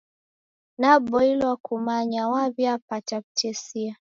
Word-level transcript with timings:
Naboilwa 0.79 1.53
kumanya 1.65 2.21
waw'iapata 2.33 3.13
w'utesia. 3.21 3.93